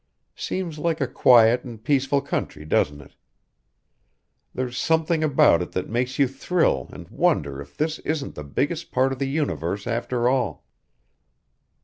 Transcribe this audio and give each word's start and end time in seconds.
Seems 0.35 0.79
like 0.79 0.99
a 0.99 1.05
quiet 1.05 1.63
and 1.63 1.83
peaceful 1.83 2.21
country, 2.21 2.65
doesn't 2.65 3.01
it? 3.01 3.15
There's 4.51 4.75
something 4.75 5.23
about 5.23 5.61
it 5.61 5.73
that 5.73 5.91
makes 5.91 6.17
you 6.17 6.27
thrill 6.27 6.89
and 6.91 7.07
wonder 7.09 7.61
if 7.61 7.77
this 7.77 7.99
isn't 7.99 8.33
the 8.33 8.43
biggest 8.43 8.91
part 8.91 9.13
of 9.13 9.19
the 9.19 9.29
universe 9.29 9.85
after 9.85 10.27
all. 10.27 10.65